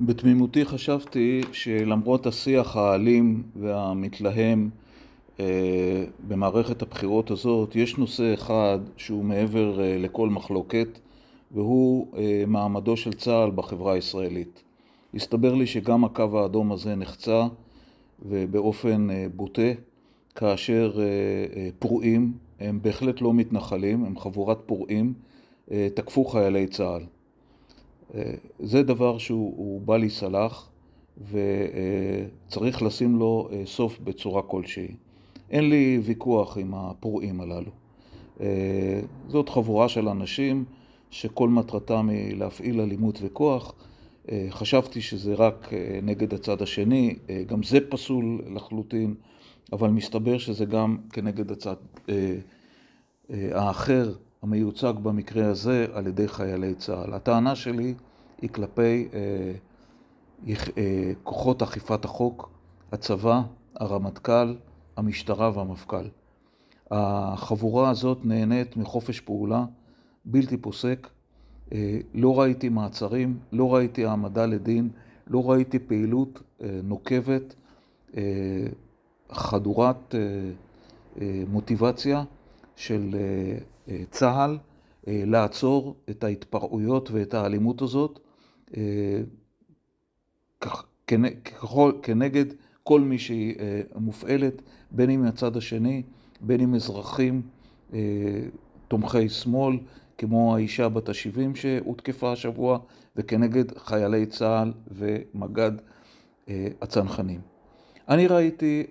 בתמימותי 0.00 0.64
חשבתי 0.64 1.40
שלמרות 1.52 2.26
השיח 2.26 2.76
האלים 2.76 3.42
והמתלהם 3.56 4.70
אה, 5.40 6.04
במערכת 6.28 6.82
הבחירות 6.82 7.30
הזאת, 7.30 7.76
יש 7.76 7.98
נושא 7.98 8.34
אחד 8.34 8.78
שהוא 8.96 9.24
מעבר 9.24 9.80
אה, 9.80 9.98
לכל 9.98 10.28
מחלוקת, 10.28 10.88
והוא 11.50 12.06
אה, 12.16 12.44
מעמדו 12.46 12.96
של 12.96 13.12
צה"ל 13.12 13.50
בחברה 13.50 13.92
הישראלית. 13.92 14.62
הסתבר 15.14 15.54
לי 15.54 15.66
שגם 15.66 16.04
הקו 16.04 16.40
האדום 16.40 16.72
הזה 16.72 16.94
נחצה, 16.94 17.46
ובאופן 18.22 19.08
בוטה, 19.34 19.72
כאשר 20.34 20.98
פרועים, 21.78 22.32
הם 22.60 22.78
בהחלט 22.82 23.20
לא 23.20 23.34
מתנחלים, 23.34 24.04
הם 24.04 24.18
חבורת 24.18 24.58
פורעים, 24.66 25.14
תקפו 25.94 26.24
חיילי 26.24 26.66
צה"ל. 26.66 27.15
זה 28.58 28.82
דבר 28.82 29.18
שהוא 29.18 29.80
בל 29.84 30.02
ייסלח 30.02 30.70
וצריך 31.30 32.82
לשים 32.82 33.16
לו 33.16 33.48
סוף 33.64 33.98
בצורה 33.98 34.42
כלשהי. 34.42 34.88
אין 35.50 35.70
לי 35.70 36.00
ויכוח 36.02 36.58
עם 36.58 36.74
הפורעים 36.74 37.40
הללו. 37.40 37.70
זאת 39.28 39.48
חבורה 39.48 39.88
של 39.88 40.08
אנשים 40.08 40.64
שכל 41.10 41.48
מטרתם 41.48 42.08
היא 42.08 42.36
להפעיל 42.36 42.80
אלימות 42.80 43.18
וכוח. 43.22 43.74
חשבתי 44.50 45.00
שזה 45.00 45.34
רק 45.34 45.70
נגד 46.02 46.34
הצד 46.34 46.62
השני, 46.62 47.16
גם 47.46 47.62
זה 47.62 47.78
פסול 47.88 48.42
לחלוטין, 48.54 49.14
אבל 49.72 49.90
מסתבר 49.90 50.38
שזה 50.38 50.64
גם 50.64 50.96
כנגד 51.12 51.50
הצד 51.50 51.74
האחר 53.28 54.12
המיוצג 54.46 54.92
במקרה 55.02 55.50
הזה 55.50 55.86
על 55.92 56.06
ידי 56.06 56.28
חיילי 56.28 56.74
צה"ל. 56.74 57.14
הטענה 57.14 57.56
שלי 57.56 57.94
היא 58.42 58.50
כלפי 58.50 59.08
אה, 59.14 59.52
אה, 60.48 61.12
כוחות 61.22 61.62
אכיפת 61.62 62.04
החוק, 62.04 62.50
הצבא, 62.92 63.42
הרמטכ"ל, 63.74 64.54
המשטרה 64.96 65.50
והמפכ"ל. 65.54 66.04
החבורה 66.90 67.90
הזאת 67.90 68.18
נהנית 68.24 68.76
מחופש 68.76 69.20
פעולה 69.20 69.64
בלתי 70.24 70.56
פוסק. 70.56 71.08
אה, 71.72 71.98
לא 72.14 72.40
ראיתי 72.40 72.68
מעצרים, 72.68 73.38
לא 73.52 73.74
ראיתי 73.74 74.04
העמדה 74.04 74.46
לדין, 74.46 74.88
לא 75.26 75.50
ראיתי 75.50 75.78
פעילות 75.78 76.42
אה, 76.62 76.80
נוקבת, 76.84 77.54
אה, 78.16 78.22
חדורת 79.32 80.14
אה, 80.14 80.20
אה, 81.20 81.42
מוטיבציה 81.48 82.24
של 82.76 83.14
אה, 83.14 83.58
צה"ל 84.10 84.58
אה, 85.08 85.22
לעצור 85.26 85.96
את 86.10 86.24
ההתפרעויות 86.24 87.10
ואת 87.10 87.34
האלימות 87.34 87.82
הזאת 87.82 88.18
אה, 88.76 89.20
כנגד 92.02 92.44
כל 92.82 93.00
מי 93.00 93.18
שהיא 93.18 93.54
אה, 93.58 93.80
מופעלת, 93.94 94.62
בין 94.90 95.10
אם 95.10 95.22
מהצד 95.22 95.56
השני, 95.56 96.02
בין 96.40 96.60
אם 96.60 96.74
אזרחים 96.74 97.42
אה, 97.92 97.98
תומכי 98.88 99.28
שמאל, 99.28 99.78
כמו 100.18 100.54
האישה 100.54 100.88
בת 100.88 101.08
ה-70 101.08 101.56
שהותקפה 101.56 102.32
השבוע, 102.32 102.78
וכנגד 103.16 103.78
חיילי 103.78 104.26
צה"ל 104.26 104.72
ומג"ד 104.90 105.72
הצנחנים. 106.82 107.40
אני 108.08 108.26
ראיתי 108.26 108.86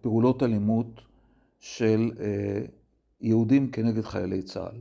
פעולות 0.00 0.42
אלימות 0.42 1.00
של 1.60 2.10
יהודים 3.24 3.70
כנגד 3.70 4.04
חיילי 4.04 4.42
צה"ל. 4.42 4.80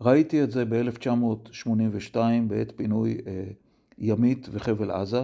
ראיתי 0.00 0.42
את 0.42 0.50
זה 0.50 0.64
ב-1982 0.64 2.16
בעת 2.48 2.72
פינוי 2.76 3.18
אה, 3.26 3.44
ימית 3.98 4.48
וחבל 4.52 4.90
עזה, 4.90 5.22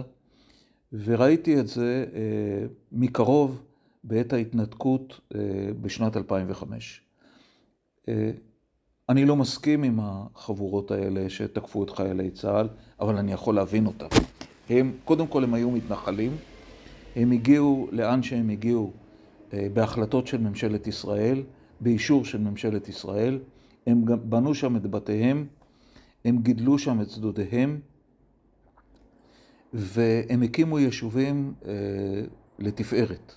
וראיתי 0.93 1.59
את 1.59 1.67
זה 1.67 2.05
אה, 2.13 2.67
מקרוב 2.91 3.63
בעת 4.03 4.33
ההתנתקות 4.33 5.19
אה, 5.35 5.39
בשנת 5.81 6.17
2005. 6.17 7.01
אני 9.09 9.25
לא 9.25 9.35
מסכים 9.35 9.83
עם 9.83 9.99
החבורות 10.01 10.91
האלה 10.91 11.29
שתקפו 11.29 11.83
את 11.83 11.89
חיילי 11.89 12.31
צה"ל, 12.31 12.67
אבל 12.99 13.17
אני 13.17 13.31
יכול 13.31 13.55
להבין 13.55 13.85
אותם. 13.85 14.07
הם, 14.69 14.91
קודם 15.05 15.27
כל 15.27 15.43
הם 15.43 15.53
היו 15.53 15.71
מתנחלים, 15.71 16.31
הם 17.15 17.31
הגיעו 17.31 17.87
לאן 17.91 18.23
שהם 18.23 18.49
הגיעו 18.49 18.91
בהחלטות 19.53 20.27
של 20.27 20.37
ממשלת 20.37 20.87
ישראל, 20.87 21.43
באישור 21.81 22.25
של 22.25 22.37
ממשלת 22.37 22.89
ישראל. 22.89 23.39
הם 23.87 24.05
בנו 24.29 24.55
שם 24.55 24.75
את 24.75 24.87
בתיהם, 24.87 25.47
הם 26.25 26.37
גידלו 26.37 26.79
שם 26.79 27.01
את 27.01 27.09
שדותיהם, 27.09 27.79
והם 29.73 30.43
הקימו 30.43 30.79
יישובים 30.79 31.53
אה, 31.65 31.71
לתפארת. 32.59 33.33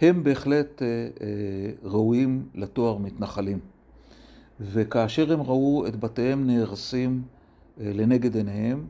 הם 0.00 0.24
בהחלט 0.24 0.82
אה, 0.82 0.86
אה, 0.86 1.70
ראויים 1.82 2.48
לתואר 2.54 2.98
מתנחלים. 2.98 3.58
וכאשר 4.60 5.32
הם 5.32 5.40
ראו 5.42 5.86
את 5.86 5.96
בתיהם 5.96 6.46
נהרסים 6.46 7.22
אה, 7.80 7.90
לנגד 7.94 8.36
עיניהם, 8.36 8.84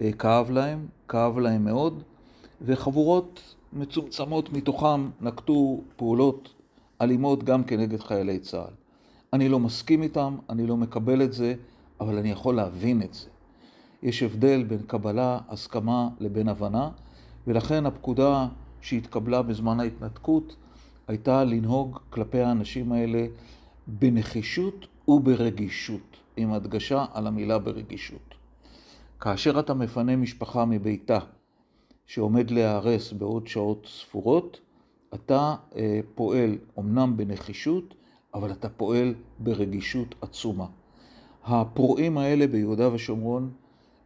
אה, 0.00 0.12
כאב 0.12 0.50
להם, 0.50 0.86
כאב 1.08 1.38
להם 1.38 1.64
מאוד, 1.64 2.02
וחבורות 2.62 3.54
מצומצמות 3.72 4.52
מתוכם 4.52 5.10
נקטו 5.20 5.80
פעולות 5.96 6.53
אלימות 7.00 7.44
גם 7.44 7.64
כנגד 7.64 8.00
חיילי 8.00 8.38
צה"ל. 8.38 8.74
אני 9.32 9.48
לא 9.48 9.60
מסכים 9.60 10.02
איתם, 10.02 10.36
אני 10.50 10.66
לא 10.66 10.76
מקבל 10.76 11.22
את 11.22 11.32
זה, 11.32 11.54
אבל 12.00 12.18
אני 12.18 12.30
יכול 12.30 12.54
להבין 12.54 13.02
את 13.02 13.14
זה. 13.14 13.28
יש 14.02 14.22
הבדל 14.22 14.64
בין 14.64 14.82
קבלה, 14.86 15.38
הסכמה, 15.48 16.08
לבין 16.20 16.48
הבנה, 16.48 16.90
ולכן 17.46 17.86
הפקודה 17.86 18.48
שהתקבלה 18.80 19.42
בזמן 19.42 19.80
ההתנתקות 19.80 20.56
הייתה 21.08 21.44
לנהוג 21.44 21.98
כלפי 22.10 22.40
האנשים 22.40 22.92
האלה 22.92 23.26
בנחישות 23.86 24.86
וברגישות, 25.08 26.16
עם 26.36 26.52
הדגשה 26.52 27.04
על 27.12 27.26
המילה 27.26 27.58
ברגישות. 27.58 28.34
כאשר 29.20 29.60
אתה 29.60 29.74
מפנה 29.74 30.16
משפחה 30.16 30.64
מביתה 30.64 31.18
שעומד 32.06 32.50
להיהרס 32.50 33.12
בעוד 33.12 33.46
שעות 33.46 33.86
ספורות, 33.90 34.60
אתה 35.14 35.54
אה, 35.76 36.00
פועל 36.14 36.58
אמנם 36.78 37.16
בנחישות, 37.16 37.94
אבל 38.34 38.52
אתה 38.52 38.68
פועל 38.68 39.14
ברגישות 39.38 40.14
עצומה. 40.20 40.66
הפרועים 41.44 42.18
האלה 42.18 42.46
ביהודה 42.46 42.94
ושומרון 42.94 43.50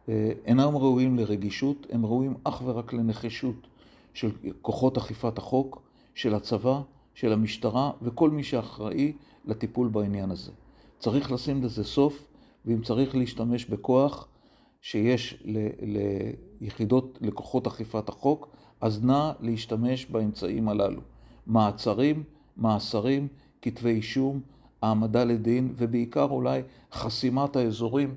אה, 0.09 0.31
אינם 0.45 0.77
ראויים 0.77 1.17
לרגישות, 1.17 1.87
הם 1.89 2.05
ראויים 2.05 2.33
אך 2.43 2.61
ורק 2.65 2.93
לנחישות 2.93 3.67
של 4.13 4.31
כוחות 4.61 4.97
אכיפת 4.97 5.37
החוק, 5.37 5.81
של 6.13 6.35
הצבא, 6.35 6.81
של 7.13 7.33
המשטרה 7.33 7.91
וכל 8.01 8.29
מי 8.29 8.43
שאחראי 8.43 9.13
לטיפול 9.45 9.87
בעניין 9.87 10.31
הזה. 10.31 10.51
צריך 10.99 11.31
לשים 11.31 11.63
לזה 11.63 11.83
סוף, 11.83 12.27
ואם 12.65 12.81
צריך 12.81 13.15
להשתמש 13.15 13.65
בכוח 13.65 14.27
שיש 14.81 15.43
ליחידות, 16.61 17.17
לכוחות 17.21 17.67
אכיפת 17.67 18.09
החוק, 18.09 18.47
אז 18.81 19.03
נא 19.03 19.31
להשתמש 19.39 20.05
באמצעים 20.05 20.69
הללו. 20.69 21.01
מעצרים, 21.47 22.23
מאסרים, 22.57 23.27
כתבי 23.61 23.89
אישום, 23.89 24.39
העמדה 24.81 25.23
לדין, 25.23 25.73
ובעיקר 25.77 26.23
אולי 26.23 26.61
חסימת 26.91 27.55
האזורים 27.55 28.15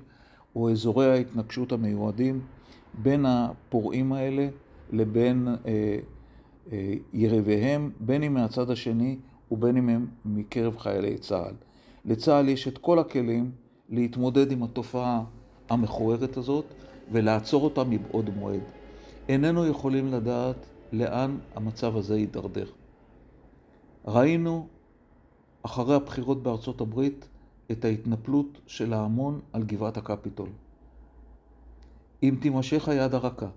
או 0.55 0.71
אזורי 0.71 1.11
ההתנגשות 1.11 1.71
המיועדים 1.71 2.41
בין 2.93 3.25
הפורעים 3.25 4.13
האלה 4.13 4.47
לבין 4.91 5.47
אה, 5.47 5.97
אה, 6.71 6.93
יריביהם, 7.13 7.91
בין 7.99 8.23
אם 8.23 8.33
מהצד 8.33 8.69
השני 8.69 9.17
ובין 9.51 9.77
אם 9.77 9.89
הם 9.89 10.07
מקרב 10.25 10.77
חיילי 10.77 11.17
צה"ל. 11.17 11.53
לצה"ל 12.05 12.49
יש 12.49 12.67
את 12.67 12.77
כל 12.77 12.99
הכלים 12.99 13.51
להתמודד 13.89 14.51
עם 14.51 14.63
התופעה 14.63 15.23
המכוערת 15.69 16.37
הזאת 16.37 16.65
ולעצור 17.11 17.63
אותה 17.63 17.83
מבעוד 17.83 18.29
מועד. 18.37 18.82
איננו 19.29 19.67
יכולים 19.67 20.07
לדעת 20.07 20.65
לאן 20.91 21.37
המצב 21.55 21.97
הזה 21.97 22.17
יידרדר. 22.17 22.67
ראינו 24.05 24.67
אחרי 25.63 25.95
הבחירות 25.95 26.43
בארצות 26.43 26.81
הברית 26.81 27.27
את 27.71 27.85
ההתנפלות 27.85 28.61
של 28.67 28.93
ההמון 28.93 29.39
על 29.53 29.63
גבעת 29.63 29.97
הקפיטול. 29.97 30.49
אם 32.23 32.35
תימשך 32.41 32.87
היד 32.87 33.13
הרכה, 33.13 33.47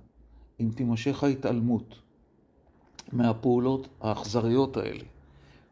אם 0.60 0.70
תימשך 0.74 1.24
ההתעלמות 1.24 1.94
מהפעולות 3.12 3.88
האכזריות 4.00 4.76
האלה 4.76 5.04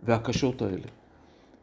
והקשות 0.03 0.63
האלה 0.63 0.89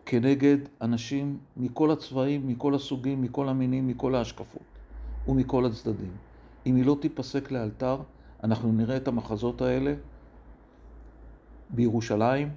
כנגד 0.05 0.57
אנשים 0.81 1.37
מכל 1.57 1.91
הצבעים, 1.91 2.47
מכל 2.47 2.75
הסוגים, 2.75 3.21
מכל 3.21 3.49
המינים, 3.49 3.87
מכל 3.87 4.15
ההשקפות 4.15 4.61
ומכל 5.27 5.65
הצדדים, 5.65 6.11
אם 6.65 6.75
היא 6.75 6.85
לא 6.85 6.97
תיפסק 7.01 7.51
לאלתר, 7.51 7.97
אנחנו 8.43 8.71
נראה 8.71 8.97
את 8.97 9.07
המחזות 9.07 9.61
האלה 9.61 9.93
בירושלים, 11.69 12.49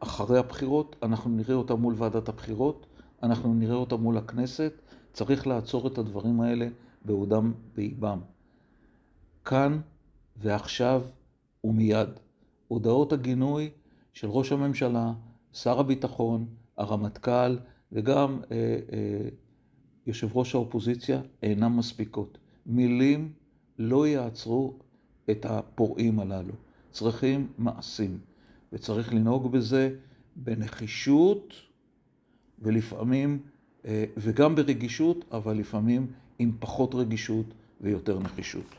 אחרי 0.00 0.38
הבחירות, 0.38 0.96
אנחנו 1.02 1.30
נראה 1.30 1.54
אותה 1.54 1.74
מול 1.74 1.94
ועדת 1.96 2.28
הבחירות, 2.28 2.86
אנחנו 3.22 3.54
נראה 3.54 3.76
אותה 3.76 3.96
מול 3.96 4.18
הכנסת, 4.18 4.72
צריך 5.12 5.46
לעצור 5.46 5.86
את 5.86 5.98
הדברים 5.98 6.40
האלה 6.40 6.68
בעודם 7.04 7.52
באיבם. 7.74 8.20
כאן 9.44 9.80
ועכשיו 10.36 11.02
ומיד. 11.64 12.08
הודעות 12.68 13.12
הגינוי 13.12 13.70
של 14.12 14.28
ראש 14.28 14.52
הממשלה, 14.52 15.12
שר 15.52 15.80
הביטחון, 15.80 16.46
הרמטכ"ל 16.76 17.58
וגם 17.92 18.40
אה, 18.50 18.56
אה, 18.92 19.28
יושב 20.06 20.36
ראש 20.36 20.54
האופוזיציה 20.54 21.20
אינן 21.42 21.72
מספיקות. 21.72 22.38
מילים 22.66 23.32
לא 23.78 24.06
יעצרו 24.06 24.78
את 25.30 25.46
הפורעים 25.48 26.20
הללו. 26.20 26.52
צריכים 26.90 27.46
מעשים, 27.58 28.18
וצריך 28.72 29.14
לנהוג 29.14 29.52
בזה 29.52 29.90
בנחישות 30.36 31.54
ולפעמים, 32.58 33.38
וגם 34.16 34.54
ברגישות, 34.54 35.24
אבל 35.32 35.56
לפעמים 35.56 36.06
עם 36.38 36.52
פחות 36.60 36.94
רגישות 36.94 37.46
ויותר 37.80 38.18
נחישות. 38.18 38.74